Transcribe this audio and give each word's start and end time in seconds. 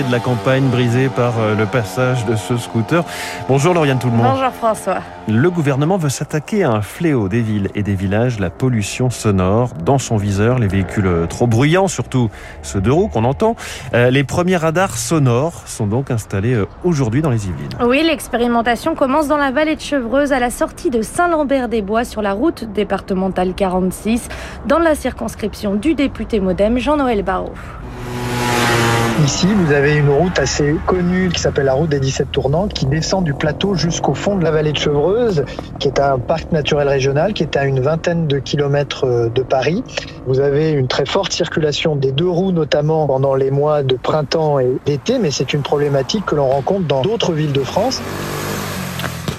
de 0.00 0.10
la 0.10 0.20
campagne 0.20 0.68
brisée 0.68 1.10
par 1.14 1.34
euh, 1.38 1.54
le 1.54 1.66
passage 1.66 2.24
de 2.24 2.34
ce 2.34 2.56
scooter. 2.56 3.04
Bonjour 3.46 3.74
Lauriane 3.74 3.98
tout 3.98 4.06
le 4.06 4.14
monde. 4.14 4.26
Bonjour 4.26 4.50
François. 4.52 5.00
Le 5.28 5.50
gouvernement 5.50 5.98
veut 5.98 6.08
s'attaquer 6.08 6.64
à 6.64 6.70
un 6.70 6.80
fléau 6.80 7.28
des 7.28 7.42
villes 7.42 7.68
et 7.74 7.82
des 7.82 7.94
villages, 7.94 8.40
la 8.40 8.48
pollution 8.48 9.10
sonore. 9.10 9.74
Dans 9.84 9.98
son 9.98 10.16
viseur, 10.16 10.58
les 10.58 10.66
véhicules 10.66 11.06
euh, 11.06 11.26
trop 11.26 11.46
bruyants, 11.46 11.88
surtout 11.88 12.30
ceux 12.62 12.80
de 12.80 12.90
roues 12.90 13.08
qu'on 13.08 13.24
entend. 13.24 13.54
Euh, 13.92 14.08
les 14.10 14.24
premiers 14.24 14.56
radars 14.56 14.96
sonores 14.96 15.62
sont 15.66 15.86
donc 15.86 16.10
installés 16.10 16.56
aujourd'hui 16.84 17.20
dans 17.20 17.30
les 17.30 17.46
Yvelines. 17.46 17.76
Oui, 17.84 18.02
l'expérimentation 18.02 18.94
commence 18.94 19.28
dans 19.28 19.36
la 19.36 19.50
vallée 19.50 19.76
de 19.76 19.82
Chevreuse 19.82 20.32
à 20.32 20.38
la 20.38 20.48
sortie 20.48 20.88
de 20.88 21.02
Saint-Lambert-des-Bois 21.02 22.04
sur 22.04 22.22
la 22.22 22.32
route 22.32 22.64
départementale 22.72 23.52
46 23.54 24.28
dans 24.66 24.78
la 24.78 24.94
circonscription 24.94 25.74
du 25.74 25.94
député 25.94 26.40
modem 26.40 26.78
Jean-Noël 26.78 27.22
Barrot. 27.22 27.52
Ici, 29.20 29.46
vous 29.46 29.72
avez 29.72 29.96
une 29.96 30.08
route 30.08 30.38
assez 30.38 30.74
connue 30.86 31.28
qui 31.28 31.38
s'appelle 31.38 31.66
la 31.66 31.74
route 31.74 31.90
des 31.90 32.00
17 32.00 32.32
tournants 32.32 32.66
qui 32.66 32.86
descend 32.86 33.22
du 33.22 33.34
plateau 33.34 33.74
jusqu'au 33.74 34.14
fond 34.14 34.36
de 34.36 34.42
la 34.42 34.50
vallée 34.50 34.72
de 34.72 34.78
Chevreuse, 34.78 35.44
qui 35.78 35.88
est 35.88 36.00
un 36.00 36.18
parc 36.18 36.50
naturel 36.50 36.88
régional 36.88 37.34
qui 37.34 37.42
est 37.42 37.56
à 37.56 37.66
une 37.66 37.80
vingtaine 37.80 38.26
de 38.26 38.38
kilomètres 38.38 39.04
euh, 39.04 39.28
de 39.28 39.42
Paris. 39.42 39.84
Vous 40.26 40.40
avez 40.40 40.70
une 40.70 40.88
très 40.88 41.04
forte 41.04 41.32
circulation 41.32 41.94
des 41.94 42.10
deux 42.10 42.28
roues, 42.28 42.52
notamment 42.52 43.06
pendant 43.06 43.34
les 43.34 43.50
mois 43.50 43.82
de 43.82 43.96
printemps 43.96 44.58
et 44.58 44.78
d'été, 44.86 45.18
mais 45.18 45.30
c'est 45.30 45.52
une 45.52 45.62
problématique 45.62 46.24
que 46.24 46.34
l'on 46.34 46.48
rencontre 46.48 46.86
dans 46.86 47.02
d'autres 47.02 47.32
villes 47.32 47.52
de 47.52 47.62
France. 47.62 48.00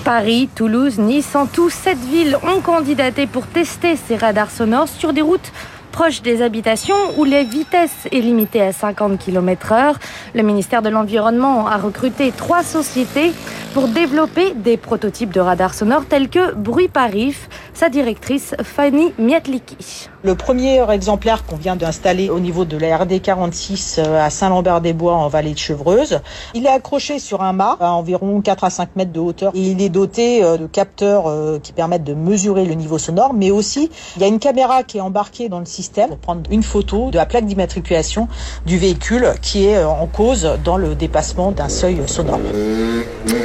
Paris, 0.05 0.49
Toulouse, 0.53 0.99
Nice, 0.99 1.35
en 1.35 1.47
tout, 1.47 1.69
sept 1.69 1.97
villes 1.97 2.37
ont 2.43 2.61
candidaté 2.61 3.25
pour 3.25 3.47
tester 3.47 3.95
ces 3.95 4.17
radars 4.17 4.51
sonores 4.51 4.87
sur 4.87 5.13
des 5.13 5.21
routes 5.21 5.51
proches 5.93 6.23
des 6.23 6.41
habitations 6.41 6.95
où 7.17 7.23
la 7.23 7.43
vitesse 7.43 8.07
est 8.11 8.19
limitée 8.19 8.61
à 8.61 8.73
50 8.73 9.19
km 9.19 9.71
heure. 9.73 9.99
Le 10.33 10.41
ministère 10.41 10.81
de 10.81 10.89
l'Environnement 10.89 11.67
a 11.67 11.77
recruté 11.77 12.33
trois 12.35 12.63
sociétés 12.63 13.31
pour 13.75 13.87
développer 13.87 14.55
des 14.55 14.75
prototypes 14.75 15.31
de 15.31 15.39
radars 15.39 15.75
sonores 15.75 16.05
tels 16.05 16.29
que 16.29 16.55
Bruit 16.55 16.87
Parif, 16.87 17.47
sa 17.73 17.89
directrice 17.89 18.55
Fanny 18.63 19.13
Miatliki. 19.17 20.09
Le 20.23 20.35
premier 20.35 20.89
exemplaire 20.91 21.45
qu'on 21.45 21.57
vient 21.57 21.75
d'installer 21.75 22.29
au 22.29 22.39
niveau 22.39 22.63
de 22.65 22.77
la 22.77 22.97
RD 22.97 23.21
46 23.21 23.99
à 23.99 24.29
Saint-Lambert-des-Bois 24.29 25.13
en 25.13 25.27
vallée 25.27 25.53
de 25.53 25.57
Chevreuse, 25.57 26.21
il 26.53 26.65
est 26.65 26.69
accroché 26.69 27.19
sur 27.19 27.41
un 27.41 27.51
mât 27.53 27.77
à 27.79 27.91
environ 27.91 28.41
4 28.41 28.63
à 28.63 28.69
5 28.69 28.95
mètres 28.95 29.11
de 29.11 29.19
hauteur 29.19 29.51
et 29.55 29.59
il 29.59 29.81
est 29.81 29.89
doté 29.89 30.41
de 30.41 30.65
capteurs 30.65 31.25
qui 31.61 31.73
permettent 31.73 32.03
de 32.05 32.13
mesurer 32.13 32.65
le 32.65 32.73
niveau 32.73 32.97
sonore, 32.97 33.33
mais 33.33 33.51
aussi 33.51 33.89
il 34.15 34.21
y 34.21 34.25
a 34.25 34.27
une 34.27 34.39
caméra 34.39 34.83
qui 34.83 34.97
est 34.97 35.01
embarquée 35.01 35.49
dans 35.49 35.59
le 35.59 35.65
système 35.65 36.09
pour 36.09 36.19
prendre 36.19 36.41
une 36.51 36.63
photo 36.63 37.11
de 37.11 37.17
la 37.17 37.25
plaque 37.25 37.45
d'immatriculation 37.45 38.27
du 38.65 38.77
véhicule 38.77 39.33
qui 39.41 39.65
est 39.65 39.83
en 39.83 40.07
cause 40.07 40.47
dans 40.63 40.77
le 40.77 40.95
dépassement 40.95 41.51
d'un 41.51 41.69
seuil 41.69 42.01
sonore. 42.07 42.39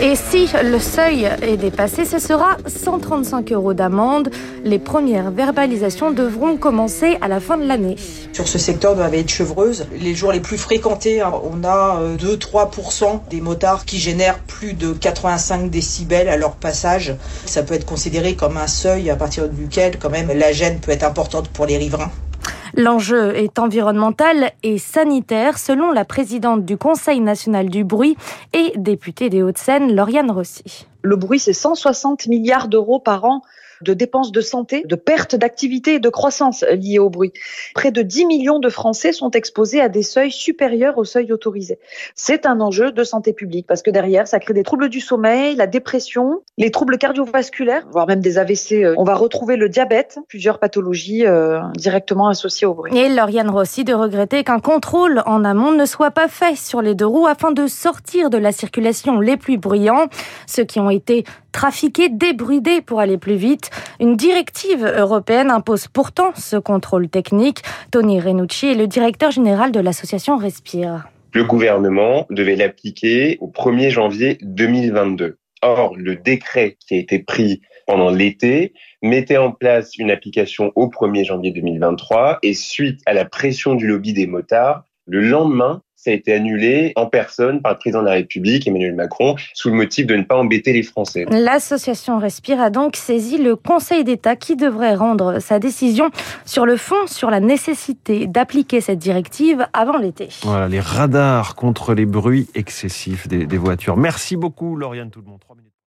Et 0.01 0.15
si 0.15 0.49
le 0.63 0.79
seuil 0.79 1.29
est 1.43 1.57
dépassé, 1.57 2.05
ce 2.05 2.19
sera 2.19 2.57
135 2.67 3.53
euros 3.53 3.75
d'amende. 3.75 4.18
Les 4.65 4.79
premières 4.79 5.31
verbalisations 5.31 6.11
devront 6.11 6.57
commencer 6.57 7.19
à 7.21 7.29
la 7.29 7.41
fin 7.41 7.57
de 7.57 7.65
l'année. 7.65 7.97
Sur 8.33 8.49
ce 8.49 8.59
secteur 8.59 8.95
de 8.95 9.01
la 9.01 9.09
vallée 9.09 9.25
de 9.25 9.29
Chevreuse, 9.29 9.87
les 10.01 10.15
jours 10.15 10.33
les 10.33 10.41
plus 10.41 10.59
fréquentés, 10.59 11.23
on 11.23 11.65
a 11.65 12.01
2-3% 12.17 13.29
des 13.31 13.41
motards 13.41 13.85
qui 13.85 13.99
génèrent 13.99 14.39
plus 14.41 14.75
de 14.75 14.93
85 14.93 15.71
décibels 15.71 16.29
à 16.29 16.37
leur 16.37 16.57
passage. 16.57 17.15
Ça 17.47 17.63
peut 17.63 17.75
être 17.75 17.87
considéré 17.87 18.35
comme 18.35 18.57
un 18.57 18.67
seuil 18.67 19.11
à 19.11 19.17
partir 19.17 19.49
duquel 19.49 19.99
quand 19.99 20.11
même 20.11 20.31
la 20.33 20.53
gêne 20.53 20.81
peut 20.81 20.93
être 20.93 21.05
importante 21.05 21.49
pour 21.49 21.67
les 21.67 21.77
riverains. 21.77 22.11
L'enjeu 22.75 23.35
est 23.37 23.59
environnemental 23.59 24.53
et 24.63 24.79
sanitaire, 24.79 25.59
selon 25.59 25.91
la 25.91 26.05
présidente 26.05 26.65
du 26.65 26.77
Conseil 26.77 27.21
national 27.21 27.71
du 27.71 27.83
bruit 27.83 28.17
et 28.53 28.73
députée 28.77 29.31
des 29.31 29.43
Hauts-de-Seine, 29.43 29.95
Lauriane 29.95 30.31
Rossi. 30.31 30.87
Le 31.03 31.17
bruit, 31.17 31.39
c'est 31.39 31.55
160 31.55 32.27
milliards 32.27 32.69
d'euros 32.69 33.01
par 33.01 33.25
an 33.25 33.43
de 33.83 33.95
dépenses 33.95 34.33
de 34.33 34.41
santé, 34.41 34.83
de 34.85 34.95
pertes 34.95 35.37
d'activité 35.37 35.95
et 35.95 36.01
de 36.01 36.09
croissance 36.09 36.65
liées 36.71 36.99
au 36.99 37.11
bruit. 37.11 37.33
Près 37.75 37.91
de 37.91 38.03
10 38.03 38.27
millions 38.27 38.59
de 38.59 38.69
Français 38.69 39.13
sont 39.13 39.31
exposés 39.31 39.81
à 39.81 39.89
des 39.89 40.03
seuils 40.03 40.33
supérieurs 40.33 40.99
au 40.99 41.05
seuil 41.05 41.33
autorisé. 41.33 41.79
C'est 42.15 42.47
un 42.47 42.61
enjeu 42.61 42.93
de 42.93 43.05
santé 43.05 43.33
publique 43.33 43.67
parce 43.67 43.83
que 43.83 43.91
derrière, 43.91 44.27
ça 44.27 44.39
crée 44.39 44.55
des 44.55 44.63
troubles 44.63 44.89
du 44.89 45.01
sommeil, 45.01 45.57
la 45.57 45.67
dépression, 45.67 46.43
les 46.57 46.71
troubles 46.71 46.99
cardiovasculaires, 46.99 47.87
voire 47.91 48.07
même 48.07 48.21
des 48.21 48.39
AVC. 48.39 48.95
On 48.97 49.05
va 49.05 49.15
retrouver 49.15 49.57
le 49.57 49.69
diabète, 49.69 50.19
plusieurs 50.29 50.59
pathologies 50.59 51.27
euh, 51.27 51.61
directement 51.77 52.29
associées 52.29 52.67
au 52.67 52.75
bruit. 52.75 52.97
Et 52.97 53.09
Lauriane 53.09 53.51
Rossi 53.51 53.85
de 53.85 53.95
regretter 53.95 54.45
qu'un 54.45 54.61
contrôle 54.61 55.23
en 55.27 55.45
amont 55.45 55.73
ne 55.73 55.85
soit 55.85 56.11
pas 56.11 56.29
fait 56.29 56.57
sur 56.57 56.83
les 56.83 56.95
deux 56.95 57.07
roues 57.07 57.27
afin 57.27 57.53
de 57.53 57.67
sortir 57.67 58.31
de 58.31 58.39
la 58.39 58.53
circulation 58.53 59.21
les 59.21 59.37
plus 59.37 59.59
bruyants, 59.59 60.07
ceux 60.47 60.65
qui 60.65 60.81
ont 60.81 60.91
été 60.91 61.25
trafiqués, 61.59 62.09
débridés 62.09 62.83
pour 62.83 63.01
aller 63.01 63.19
plus 63.19 63.35
vite. 63.35 63.71
Une 63.99 64.15
directive 64.15 64.87
européenne 64.87 65.51
impose 65.51 65.89
pourtant 65.89 66.31
ce 66.37 66.57
contrôle 66.57 67.09
technique. 67.09 67.63
Tony 67.91 68.21
Renucci 68.21 68.69
est 68.69 68.77
le 68.77 68.87
directeur 68.87 69.33
général 69.33 69.73
de 69.73 69.81
l'association 69.81 70.37
Respire. 70.37 71.09
Le 71.33 71.43
gouvernement 71.43 72.27
devait 72.31 72.55
l'appliquer 72.55 73.39
au 73.41 73.49
1er 73.49 73.91
janvier 73.91 74.39
2022. 74.43 75.39
Or, 75.63 75.97
le 75.97 76.15
décret 76.15 76.77
qui 76.79 76.95
a 76.95 76.99
été 76.99 77.19
pris 77.19 77.61
pendant 77.89 78.11
l'été 78.11 78.73
mettait 79.03 79.37
en 79.37 79.51
place 79.51 79.97
une 79.99 80.13
application 80.13 80.71
au 80.77 80.87
1er 80.87 81.25
janvier 81.25 81.51
2023 81.51 82.39
et 82.45 82.55
suite 82.55 83.01
à 83.05 83.13
la 83.15 83.25
pression 83.25 83.75
du 83.75 83.89
lobby 83.89 84.13
des 84.13 84.29
motards, 84.29 84.85
le 85.07 85.23
lendemain, 85.23 85.83
ça 85.99 86.13
a 86.13 86.15
été 86.15 86.33
annulé 86.33 86.93
en 86.95 87.07
personne 87.07 87.61
par 87.61 87.73
le 87.73 87.79
président 87.79 88.01
de 88.03 88.07
la 88.07 88.13
République, 88.13 88.69
Emmanuel 88.69 88.95
Macron, 88.95 89.35
sous 89.53 89.69
le 89.69 89.75
motif 89.75 90.07
de 90.07 90.15
ne 90.15 90.23
pas 90.23 90.37
embêter 90.37 90.73
les 90.73 90.85
Français. 90.85 91.27
L'association 91.29 92.19
Respire 92.19 92.61
a 92.61 92.71
donc 92.71 92.95
saisi 92.95 93.37
le 93.37 93.57
Conseil 93.57 94.05
d'État 94.05 94.37
qui 94.37 94.55
devrait 94.55 94.95
rendre 94.95 95.41
sa 95.41 95.59
décision 95.59 96.11
sur 96.45 96.67
le 96.67 96.77
fond, 96.77 97.07
sur 97.07 97.31
la 97.31 97.41
nécessité 97.41 98.29
d'appliquer 98.29 98.81
cette 98.81 99.01
directive 99.01 99.67
avant 99.73 99.99
l'été. 99.99 100.29
Voilà, 100.43 100.69
les 100.69 100.81
radars 100.81 101.57
contre 101.57 101.95
les 101.95 102.07
bruits 102.07 102.47
excessifs 102.55 103.27
des, 103.27 103.47
des 103.47 103.59
voitures. 103.59 103.97
Merci 103.97 104.37
beaucoup, 104.37 104.77
Lauriane, 104.77 105.11
tout 105.11 105.21
le 105.21 105.27
monde. 105.27 105.41